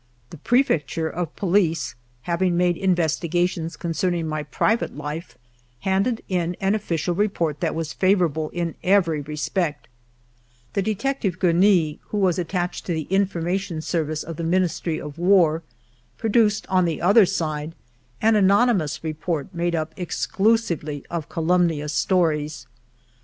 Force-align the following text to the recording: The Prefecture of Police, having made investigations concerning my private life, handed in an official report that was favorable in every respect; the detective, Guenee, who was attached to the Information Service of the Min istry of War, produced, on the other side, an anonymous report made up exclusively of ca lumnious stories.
The 0.31 0.37
Prefecture 0.39 1.07
of 1.07 1.35
Police, 1.35 1.93
having 2.23 2.57
made 2.57 2.75
investigations 2.75 3.77
concerning 3.77 4.27
my 4.27 4.41
private 4.41 4.97
life, 4.97 5.37
handed 5.81 6.23
in 6.27 6.57
an 6.59 6.73
official 6.73 7.13
report 7.13 7.59
that 7.59 7.75
was 7.75 7.93
favorable 7.93 8.49
in 8.49 8.73
every 8.81 9.21
respect; 9.21 9.87
the 10.73 10.81
detective, 10.81 11.37
Guenee, 11.37 11.99
who 12.07 12.17
was 12.17 12.39
attached 12.39 12.87
to 12.87 12.93
the 12.95 13.05
Information 13.11 13.79
Service 13.79 14.23
of 14.23 14.37
the 14.37 14.43
Min 14.43 14.63
istry 14.63 14.99
of 14.99 15.19
War, 15.19 15.61
produced, 16.17 16.65
on 16.65 16.85
the 16.85 16.99
other 16.99 17.27
side, 17.27 17.75
an 18.23 18.35
anonymous 18.35 19.03
report 19.03 19.53
made 19.53 19.75
up 19.75 19.93
exclusively 19.97 21.05
of 21.11 21.29
ca 21.29 21.41
lumnious 21.41 21.91
stories. 21.91 22.65